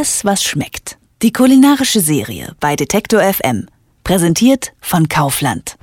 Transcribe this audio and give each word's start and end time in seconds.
Alles, 0.00 0.24
was 0.24 0.42
schmeckt. 0.42 0.96
Die 1.20 1.30
kulinarische 1.30 2.00
Serie 2.00 2.56
bei 2.58 2.74
Detektor 2.74 3.20
FM. 3.20 3.66
Präsentiert 4.02 4.72
von 4.80 5.10
Kaufland. 5.10 5.76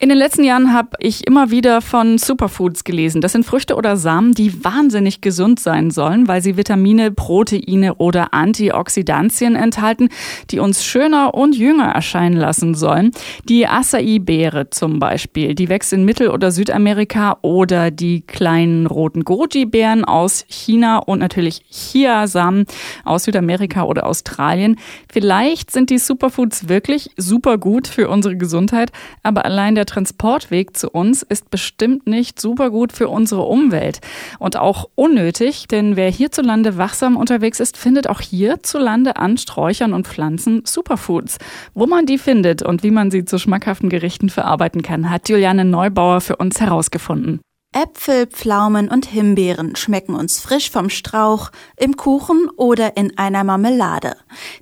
In 0.00 0.10
den 0.10 0.18
letzten 0.18 0.44
Jahren 0.44 0.72
habe 0.72 0.90
ich 1.00 1.26
immer 1.26 1.50
wieder 1.50 1.80
von 1.80 2.18
Superfoods 2.18 2.84
gelesen. 2.84 3.20
Das 3.20 3.32
sind 3.32 3.44
Früchte 3.44 3.74
oder 3.74 3.96
Samen, 3.96 4.32
die 4.32 4.62
wahnsinnig 4.64 5.22
gesund 5.22 5.58
sein 5.58 5.90
sollen, 5.90 6.28
weil 6.28 6.40
sie 6.40 6.56
Vitamine, 6.56 7.10
Proteine 7.10 7.96
oder 7.96 8.32
Antioxidantien 8.32 9.56
enthalten, 9.56 10.08
die 10.52 10.60
uns 10.60 10.84
schöner 10.84 11.34
und 11.34 11.56
jünger 11.56 11.86
erscheinen 11.86 12.36
lassen 12.36 12.76
sollen. 12.76 13.10
Die 13.48 13.66
Acai-Beere 13.66 14.70
zum 14.70 15.00
Beispiel, 15.00 15.56
die 15.56 15.68
wächst 15.68 15.92
in 15.92 16.04
Mittel- 16.04 16.30
oder 16.30 16.52
Südamerika 16.52 17.38
oder 17.42 17.90
die 17.90 18.20
kleinen 18.20 18.86
roten 18.86 19.24
Goji-Beeren 19.24 20.04
aus 20.04 20.44
China 20.46 20.98
und 20.98 21.18
natürlich 21.18 21.62
Chiasamen 21.72 22.66
aus 23.04 23.24
Südamerika 23.24 23.82
oder 23.82 24.06
Australien. 24.06 24.76
Vielleicht 25.12 25.72
sind 25.72 25.90
die 25.90 25.98
Superfoods 25.98 26.68
wirklich 26.68 27.10
super 27.16 27.58
gut 27.58 27.88
für 27.88 28.08
unsere 28.08 28.36
Gesundheit, 28.36 28.92
aber 29.24 29.44
allein 29.44 29.74
der 29.74 29.87
Transportweg 29.88 30.76
zu 30.76 30.90
uns 30.90 31.22
ist 31.22 31.50
bestimmt 31.50 32.06
nicht 32.06 32.40
super 32.40 32.70
gut 32.70 32.92
für 32.92 33.08
unsere 33.08 33.42
Umwelt 33.42 34.00
und 34.38 34.56
auch 34.56 34.88
unnötig, 34.94 35.66
denn 35.66 35.96
wer 35.96 36.10
hierzulande 36.10 36.76
wachsam 36.76 37.16
unterwegs 37.16 37.58
ist, 37.58 37.76
findet 37.76 38.08
auch 38.08 38.20
hierzulande 38.20 39.16
an 39.16 39.38
Sträuchern 39.38 39.94
und 39.94 40.06
Pflanzen 40.06 40.62
Superfoods. 40.64 41.38
Wo 41.74 41.86
man 41.86 42.06
die 42.06 42.18
findet 42.18 42.62
und 42.62 42.82
wie 42.82 42.90
man 42.90 43.10
sie 43.10 43.24
zu 43.24 43.38
schmackhaften 43.38 43.88
Gerichten 43.88 44.28
verarbeiten 44.28 44.82
kann, 44.82 45.10
hat 45.10 45.28
Juliane 45.28 45.64
Neubauer 45.64 46.20
für 46.20 46.36
uns 46.36 46.60
herausgefunden. 46.60 47.40
Äpfel, 47.78 48.26
Pflaumen 48.26 48.88
und 48.88 49.06
Himbeeren 49.06 49.76
schmecken 49.76 50.16
uns 50.16 50.40
frisch 50.40 50.68
vom 50.68 50.90
Strauch, 50.90 51.50
im 51.76 51.96
Kuchen 51.96 52.50
oder 52.56 52.96
in 52.96 53.16
einer 53.16 53.44
Marmelade. 53.44 54.16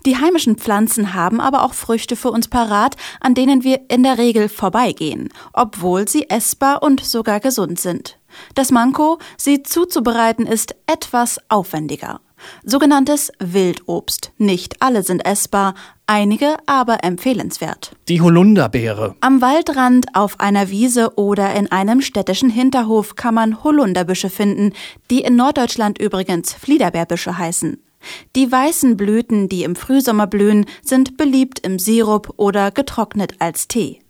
Die 0.05 0.19
heimischen 0.19 0.57
Pflanzen 0.57 1.15
haben 1.15 1.41
aber 1.41 1.63
auch 1.63 1.73
Früchte 1.73 2.15
für 2.15 2.31
uns 2.31 2.49
parat, 2.49 2.97
an 3.21 3.35
denen 3.35 3.65
wir 3.65 3.81
in 3.89 4.03
der 4.03 4.19
Regel 4.19 4.51
vorbeigehen, 4.51 5.31
obwohl 5.55 6.07
sie 6.07 6.29
essbar 6.29 6.83
und 6.83 7.03
sogar 7.03 7.41
gesund 7.41 7.81
sind. 7.81 8.19
Das 8.55 8.71
Manko, 8.71 9.19
sie 9.39 9.63
zuzubereiten, 9.63 10.47
ist 10.47 10.75
etwas 10.87 11.41
aufwendiger. 11.49 12.21
Sogenanntes 12.65 13.33
Wildobst. 13.39 14.33
Nicht 14.39 14.83
alle 14.83 15.03
sind 15.03 15.27
essbar, 15.27 15.75
einige 16.07 16.57
aber 16.67 17.05
empfehlenswert. 17.05 17.93
Die 18.09 18.21
Holunderbeere. 18.21 19.17
Am 19.21 19.41
Waldrand, 19.41 20.07
auf 20.15 20.41
einer 20.41 20.71
Wiese 20.71 21.15
oder 21.17 21.55
in 21.55 21.71
einem 21.71 22.01
städtischen 22.01 22.51
Hinterhof 22.51 23.17
kann 23.17 23.35
man 23.35 23.65
Holunderbüsche 23.65 24.31
finden, 24.31 24.73
die 25.11 25.21
in 25.21 25.37
Norddeutschland 25.37 25.99
übrigens 25.99 26.53
Fliederbeerbüsche 26.53 27.39
heißen. 27.39 27.83
Die 28.37 28.51
weißen 28.51 28.97
Blüten, 28.97 29.49
die 29.49 29.65
im 29.65 29.75
Frühsommer 29.75 30.27
blühen, 30.27 30.67
sind 30.83 31.17
beliebt 31.17 31.61
im 31.61 31.79
Sirup 31.79 32.33
oder 32.37 32.71
getrocknet 32.71 33.35
als 33.41 33.69
Tee. 33.69 34.01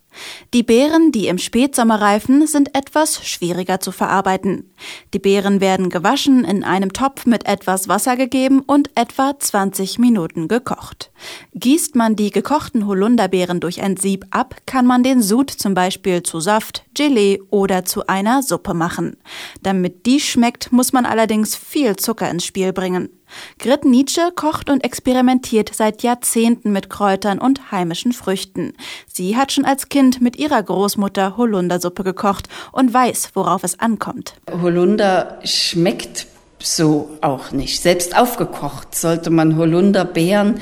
Die 0.54 0.62
Beeren, 0.62 1.12
die 1.12 1.28
im 1.28 1.38
Spätsommer 1.38 2.00
reifen, 2.00 2.46
sind 2.46 2.74
etwas 2.74 3.26
schwieriger 3.26 3.80
zu 3.80 3.92
verarbeiten. 3.92 4.70
Die 5.14 5.18
Beeren 5.18 5.60
werden 5.60 5.90
gewaschen, 5.90 6.44
in 6.44 6.64
einem 6.64 6.92
Topf 6.92 7.26
mit 7.26 7.46
etwas 7.46 7.88
Wasser 7.88 8.16
gegeben 8.16 8.60
und 8.60 8.90
etwa 8.94 9.38
20 9.38 9.98
Minuten 9.98 10.48
gekocht. 10.48 11.10
Gießt 11.54 11.94
man 11.96 12.16
die 12.16 12.30
gekochten 12.30 12.86
Holunderbeeren 12.86 13.60
durch 13.60 13.82
ein 13.82 13.96
Sieb 13.96 14.24
ab, 14.30 14.56
kann 14.66 14.86
man 14.86 15.02
den 15.02 15.22
Sud 15.22 15.50
zum 15.50 15.74
Beispiel 15.74 16.22
zu 16.22 16.40
Saft, 16.40 16.84
Gelee 16.94 17.40
oder 17.50 17.84
zu 17.84 18.06
einer 18.06 18.42
Suppe 18.42 18.74
machen. 18.74 19.16
Damit 19.62 20.06
die 20.06 20.20
schmeckt, 20.20 20.72
muss 20.72 20.92
man 20.92 21.06
allerdings 21.06 21.56
viel 21.56 21.96
Zucker 21.96 22.30
ins 22.30 22.44
Spiel 22.44 22.72
bringen. 22.72 23.10
Grit 23.58 23.84
Nietzsche 23.84 24.30
kocht 24.34 24.70
und 24.70 24.84
experimentiert 24.84 25.70
seit 25.74 26.02
Jahrzehnten 26.02 26.72
mit 26.72 26.90
Kräutern 26.90 27.38
und 27.38 27.70
heimischen 27.72 28.12
Früchten. 28.12 28.74
Sie 29.06 29.36
hat 29.36 29.52
schon 29.52 29.64
als 29.64 29.88
Kind 29.88 30.20
mit 30.20 30.36
ihrer 30.36 30.62
Großmutter 30.62 31.36
Holundersuppe 31.36 32.04
gekocht 32.04 32.48
und 32.72 32.92
weiß, 32.92 33.30
worauf 33.34 33.64
es 33.64 33.78
ankommt. 33.80 34.34
Holunder 34.62 35.38
schmeckt 35.44 36.26
so 36.58 37.10
auch 37.20 37.52
nicht. 37.52 37.82
Selbst 37.82 38.16
aufgekocht 38.16 38.94
sollte 38.94 39.30
man 39.30 39.56
Holunderbeeren 39.56 40.60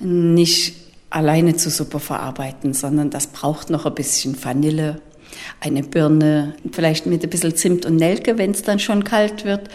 nicht 0.00 0.76
alleine 1.10 1.56
zur 1.56 1.72
Suppe 1.72 2.00
verarbeiten, 2.00 2.74
sondern 2.74 3.10
das 3.10 3.26
braucht 3.26 3.70
noch 3.70 3.86
ein 3.86 3.94
bisschen 3.94 4.42
Vanille, 4.42 5.00
eine 5.60 5.82
Birne, 5.82 6.54
vielleicht 6.72 7.06
mit 7.06 7.22
ein 7.22 7.30
bisschen 7.30 7.54
Zimt 7.54 7.86
und 7.86 7.96
Nelke, 7.96 8.38
wenn 8.38 8.52
es 8.52 8.62
dann 8.62 8.78
schon 8.78 9.04
kalt 9.04 9.44
wird. 9.44 9.68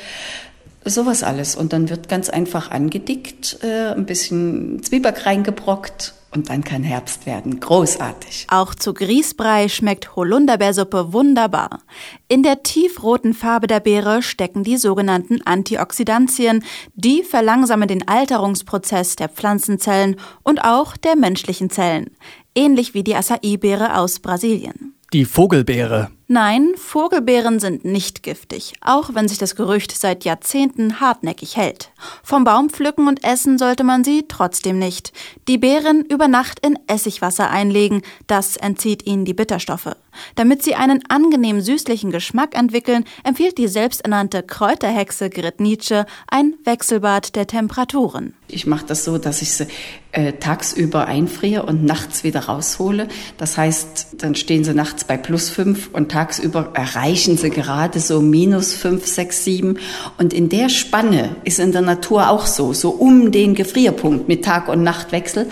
Sowas 0.88 1.24
alles. 1.24 1.56
Und 1.56 1.74
dann 1.74 1.90
wird 1.90 2.10
ganz 2.10 2.30
einfach 2.30 2.72
angedickt, 2.72 3.60
äh, 3.62 3.94
ein 3.94 4.06
bisschen 4.06 4.82
Zwieback 4.82 5.26
reingebrockt 5.26 6.14
und 6.32 6.50
dann 6.50 6.64
kann 6.64 6.84
Herbst 6.84 7.26
werden. 7.26 7.60
Großartig. 7.60 8.48
Auch 8.50 8.76
zu 8.76 8.94
Grießbrei 8.94 9.70
schmeckt 9.70 10.16
Holunderbeersuppe 10.16 11.14
wunderbar. 11.14 11.80
In 12.28 12.44
der 12.44 12.64
tiefroten 12.64 13.34
Farbe 13.34 13.68
der 13.68 13.80
Beere 13.80 14.22
stecken 14.22 14.64
die 14.64 14.78
sogenannten 14.78 15.42
Antioxidantien. 15.44 16.64
Die 16.96 17.24
verlangsamen 17.24 17.88
den 17.88 18.08
Alterungsprozess 18.08 19.16
der 19.16 19.30
Pflanzenzellen 19.30 20.18
und 20.44 20.64
auch 20.64 20.98
der 20.98 21.16
menschlichen 21.16 21.70
Zellen. 21.70 22.12
Ähnlich 22.56 22.94
wie 22.94 23.04
die 23.04 23.16
Acai-Beere 23.16 23.98
aus 23.98 24.20
Brasilien. 24.20 24.94
Die 25.14 25.26
Vogelbeere. 25.26 26.12
Nein, 26.30 26.74
Vogelbeeren 26.76 27.62
sind 27.62 27.86
nicht 27.86 28.22
giftig, 28.22 28.74
auch 28.82 29.12
wenn 29.14 29.30
sich 29.30 29.38
das 29.38 29.56
Gerücht 29.56 29.94
seit 29.94 30.26
Jahrzehnten 30.26 31.00
hartnäckig 31.00 31.56
hält. 31.56 31.92
Vom 32.22 32.44
Baum 32.44 32.70
pflücken 32.70 33.08
und 33.08 33.24
essen 33.24 33.58
sollte 33.58 33.86
man 33.86 34.04
sie 34.04 34.26
trotzdem 34.28 34.78
nicht. 34.78 35.14
Die 35.48 35.58
Beeren 35.58 36.04
über 36.04 36.28
Nacht 36.28 36.60
in 36.60 36.78
Essigwasser 36.88 37.50
einlegen, 37.50 38.02
das 38.28 38.58
entzieht 38.58 39.08
ihnen 39.08 39.24
die 39.24 39.34
Bitterstoffe. 39.34 39.96
Damit 40.36 40.64
sie 40.64 40.76
einen 40.76 41.02
angenehm 41.10 41.62
süßlichen 41.62 42.12
Geschmack 42.12 42.58
entwickeln, 42.58 43.06
empfiehlt 43.24 43.58
die 43.58 43.68
selbsternannte 43.68 44.44
Kräuterhexe 44.44 45.30
Grit 45.30 45.62
Nietzsche 45.62 46.06
ein 46.28 46.56
Wechselbad 46.66 47.36
der 47.36 47.48
Temperaturen. 47.48 48.34
Ich 48.50 48.66
mache 48.66 48.86
das 48.86 49.04
so, 49.04 49.18
dass 49.18 49.42
ich 49.42 49.52
sie 49.54 49.68
äh, 50.14 50.34
tagsüber 50.34 51.06
einfriere 51.06 51.64
und 51.64 51.84
nachts 51.84 52.24
wieder 52.24 52.46
raushole. 52.46 53.08
Das 53.38 53.58
heißt, 53.58 54.16
dann 54.20 54.36
stehen 54.36 54.64
sie 54.64 54.74
nachts 54.74 55.04
bei 55.04 55.18
plus 55.18 55.50
fünf 55.50 55.90
und 55.94 56.10
tagsüber 56.18 56.72
erreichen 56.74 57.38
sie 57.38 57.52
gerade 57.52 58.00
so 58.00 58.22
minus 58.22 58.74
fünf, 58.74 59.06
sechs, 59.06 59.44
sieben. 59.44 59.78
Und 60.18 60.34
in 60.34 60.50
der 60.50 60.70
Spanne 60.70 61.36
ist 61.44 61.60
in 61.60 61.72
der 61.72 61.84
Natur 61.84 62.32
auch 62.32 62.48
so, 62.48 62.74
so 62.74 62.90
um 62.90 63.32
den 63.32 63.54
Gefrierpunkt 63.54 64.28
mit 64.28 64.44
Tag- 64.44 64.68
und 64.68 64.82
Nachtwechsel. 64.82 65.48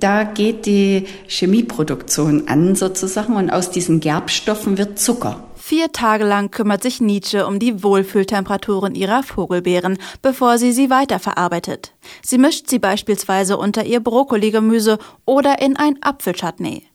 Da 0.00 0.24
geht 0.24 0.66
die 0.66 1.06
Chemieproduktion 1.28 2.48
an 2.48 2.74
sozusagen 2.74 3.36
und 3.36 3.50
aus 3.50 3.70
diesen 3.70 4.00
Gerbstoffen 4.00 4.76
wird 4.76 4.98
Zucker. 4.98 5.44
Vier 5.54 5.92
Tage 5.92 6.24
lang 6.24 6.50
kümmert 6.50 6.82
sich 6.82 7.00
Nietzsche 7.00 7.46
um 7.46 7.60
die 7.60 7.84
Wohlfühltemperaturen 7.84 8.96
ihrer 8.96 9.22
Vogelbeeren, 9.22 9.98
bevor 10.20 10.58
sie 10.58 10.72
sie 10.72 10.90
weiterverarbeitet. 10.90 11.92
Sie 12.24 12.38
mischt 12.38 12.68
sie 12.68 12.80
beispielsweise 12.80 13.56
unter 13.56 13.84
ihr 13.84 14.00
Brokkoligemüse 14.00 14.98
oder 15.26 15.60
in 15.60 15.76
ein 15.76 15.98
Apfelchutney. 16.00 16.86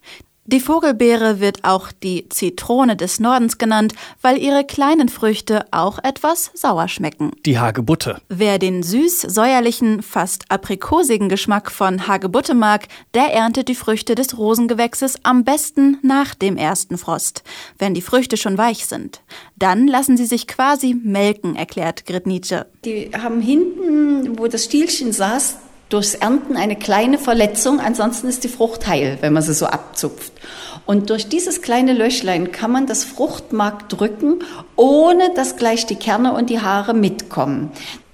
Die 0.46 0.60
Vogelbeere 0.60 1.40
wird 1.40 1.64
auch 1.64 1.94
die 1.94 2.28
Zitrone 2.28 2.98
des 2.98 3.22
Nordens 3.22 3.58
genannt, 3.58 3.94
weil 4.22 4.38
ihre 4.38 4.66
kleinen 4.66 5.08
Früchte 5.08 5.66
auch 5.72 6.00
etwas 6.04 6.52
sauer 6.54 6.90
schmecken. 6.90 7.32
Die 7.46 7.60
Hagebutte. 7.60 8.20
Wer 8.28 8.60
den 8.60 8.84
süß-säuerlichen, 8.84 10.02
fast 10.02 10.52
aprikosigen 10.52 11.30
Geschmack 11.30 11.72
von 11.72 12.10
Hagebutte 12.10 12.56
mag, 12.56 12.90
der 13.14 13.34
erntet 13.34 13.70
die 13.70 13.76
Früchte 13.76 14.16
des 14.16 14.38
Rosengewächses 14.38 15.16
am 15.24 15.46
besten 15.46 15.98
nach 16.02 16.36
dem 16.36 16.58
ersten 16.58 16.98
Frost, 16.98 17.44
wenn 17.80 17.94
die 17.94 18.02
Früchte 18.02 18.36
schon 18.36 18.58
weich 18.58 18.86
sind. 18.86 19.22
Dann 19.56 19.88
lassen 19.88 20.18
sie 20.18 20.26
sich 20.26 20.48
quasi 20.48 20.94
melken, 20.94 21.56
erklärt 21.56 22.06
Grit 22.06 22.28
Nietzsche. 22.28 22.66
Die 22.84 23.12
haben 23.14 23.40
hinten, 23.40 24.38
wo 24.38 24.48
das 24.48 24.66
Stielchen 24.66 25.14
saß, 25.14 25.56
durchs 25.94 26.16
Ernten 26.16 26.58
eine 26.58 26.76
kleine 26.76 27.18
Verletzung, 27.18 27.80
ansonsten 27.80 28.28
ist 28.28 28.44
die 28.44 28.50
Frucht 28.50 28.88
heil, 28.88 29.18
wenn 29.22 29.34
man 29.34 29.44
sie 29.44 29.54
so 29.54 29.68
abzupft. 29.68 30.34
Und 30.86 31.10
durch 31.10 31.30
dieses 31.30 31.62
kleine 31.62 31.94
Löchlein 31.94 32.52
kann 32.52 32.72
man 32.72 32.88
das 32.88 33.04
Fruchtmark 33.04 33.88
drücken, 33.90 34.40
ohne 34.76 35.34
dass 35.36 35.56
gleich 35.56 35.86
die 35.86 35.96
Kerne 35.96 36.34
und 36.34 36.50
die 36.50 36.60
Haare 36.60 36.94
mitkommen. 36.94 37.72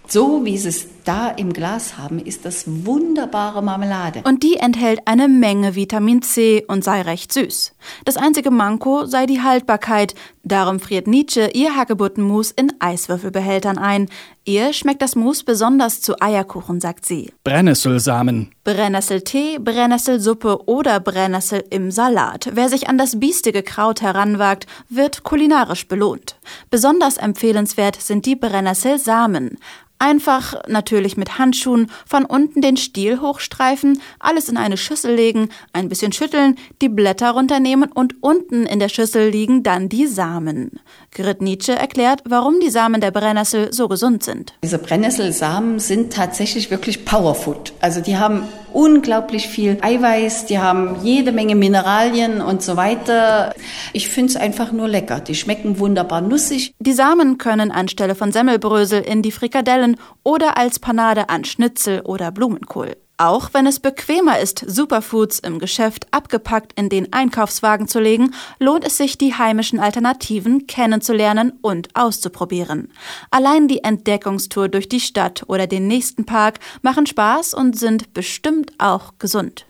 So 0.07 0.45
wie 0.45 0.55
es 0.55 0.87
da 1.09 1.29
im 1.29 1.53
Glas 1.53 1.97
haben, 1.97 2.19
ist 2.19 2.45
das 2.45 2.65
wunderbare 2.67 3.63
Marmelade. 3.63 4.21
Und 4.25 4.43
die 4.43 4.57
enthält 4.57 5.01
eine 5.05 5.27
Menge 5.27 5.73
Vitamin 5.73 6.21
C 6.21 6.63
und 6.67 6.83
sei 6.83 7.01
recht 7.01 7.33
süß. 7.33 7.73
Das 8.05 8.15
einzige 8.15 8.51
Manko 8.51 9.05
sei 9.05 9.25
die 9.25 9.41
Haltbarkeit, 9.41 10.13
Darum 10.49 10.79
friert 10.79 11.05
Nietzsche 11.05 11.51
ihr 11.53 11.75
Hagebuttenmus 11.75 12.49
in 12.49 12.73
Eiswürfelbehältern 12.79 13.77
ein. 13.77 14.09
Ihr 14.45 14.73
schmeckt 14.73 15.01
das 15.03 15.15
Mus 15.15 15.43
besonders 15.43 16.01
zu 16.01 16.19
Eierkuchen, 16.21 16.81
sagt 16.81 17.05
sie. 17.05 17.31
Brennnesselsamen. 17.43 18.49
Brennnesseltee, 18.63 19.59
Brennnesselsuppe 19.59 20.67
oder 20.67 20.99
Brennnessel 21.01 21.63
im 21.69 21.91
Salat. 21.91 22.49
Wer 22.53 22.69
sich 22.69 22.89
an 22.89 22.97
das 22.97 23.19
biestige 23.19 23.61
Kraut 23.61 24.01
heranwagt, 24.01 24.65
wird 24.89 25.23
kulinarisch 25.23 25.87
belohnt. 25.87 26.37
Besonders 26.71 27.17
empfehlenswert 27.17 28.01
sind 28.01 28.25
die 28.25 28.35
Brennnesselsamen. 28.35 29.59
Einfach, 30.01 30.55
natürlich 30.99 31.15
mit 31.15 31.39
Handschuhen, 31.39 31.89
von 32.05 32.25
unten 32.25 32.61
den 32.61 32.75
Stiel 32.75 33.21
hochstreifen, 33.21 34.01
alles 34.19 34.49
in 34.49 34.57
eine 34.57 34.75
Schüssel 34.75 35.15
legen, 35.15 35.47
ein 35.71 35.87
bisschen 35.87 36.11
schütteln, 36.11 36.57
die 36.81 36.89
Blätter 36.89 37.31
runternehmen 37.31 37.89
und 37.89 38.21
unten 38.21 38.65
in 38.65 38.79
der 38.79 38.89
Schüssel 38.89 39.29
liegen 39.29 39.63
dann 39.63 39.87
die 39.87 40.07
Samen. 40.07 40.81
Grit 41.11 41.41
Nietzsche 41.41 41.71
erklärt, 41.71 42.23
warum 42.25 42.59
die 42.59 42.69
Samen 42.69 42.99
der 42.99 43.11
Brennnessel 43.11 43.71
so 43.71 43.87
gesund 43.87 44.23
sind. 44.23 44.53
Diese 44.61 44.77
Brennnesselsamen 44.77 45.79
sind 45.79 46.11
tatsächlich 46.11 46.69
wirklich 46.69 47.05
Powerfood. 47.05 47.71
Also 47.79 48.01
die 48.01 48.17
haben 48.17 48.43
unglaublich 48.73 49.47
viel 49.47 49.77
Eiweiß, 49.81 50.45
die 50.45 50.59
haben 50.59 50.97
jede 51.03 51.31
Menge 51.31 51.55
Mineralien 51.55 52.41
und 52.41 52.61
so 52.61 52.77
weiter. 52.77 53.53
Ich 53.93 54.09
finde 54.09 54.31
es 54.31 54.35
einfach 54.35 54.71
nur 54.71 54.87
lecker. 54.87 55.19
Die 55.19 55.35
schmecken 55.35 55.79
wunderbar 55.79 56.21
nussig. 56.21 56.73
Die 56.79 56.93
Samen 56.93 57.37
können 57.37 57.71
anstelle 57.71 58.15
von 58.15 58.31
Semmelbrösel 58.31 59.01
in 59.01 59.21
die 59.21 59.31
Frikadellen 59.31 59.97
oder 60.23 60.57
als 60.57 60.79
Panade 60.79 61.29
an 61.29 61.45
Schnitzel 61.45 62.01
oder 62.01 62.31
Blumenkohl. 62.31 62.95
Auch 63.21 63.49
wenn 63.53 63.67
es 63.67 63.81
bequemer 63.81 64.39
ist, 64.39 64.63
Superfoods 64.65 65.39
im 65.39 65.59
Geschäft 65.59 66.07
abgepackt 66.11 66.71
in 66.79 66.87
den 66.87 67.11
Einkaufswagen 67.11 67.89
zu 67.89 67.99
legen, 67.99 68.33
lohnt 68.59 68.85
es 68.85 68.95
sich, 68.95 69.17
die 69.17 69.33
heimischen 69.33 69.81
Alternativen 69.81 70.67
kennenzulernen 70.67 71.51
und 71.61 71.89
auszuprobieren. 71.95 72.93
Allein 73.29 73.67
die 73.67 73.83
Entdeckungstour 73.83 74.69
durch 74.69 74.87
die 74.87 75.01
Stadt 75.01 75.43
oder 75.47 75.67
den 75.67 75.85
nächsten 75.85 76.25
Park 76.25 76.59
machen 76.81 77.07
Spaß 77.07 77.53
und 77.53 77.77
sind 77.77 78.13
bestimmt 78.13 78.71
auch 78.77 79.11
gesund. 79.19 79.65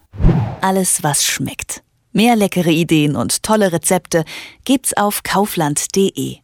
Alles, 0.62 1.02
was 1.02 1.26
schmeckt. 1.26 1.82
Mehr 2.12 2.36
leckere 2.36 2.70
Ideen 2.70 3.16
und 3.16 3.42
tolle 3.42 3.72
Rezepte 3.72 4.26
gibt's 4.64 4.96
auf 4.96 5.24
kaufland.de. 5.24 6.40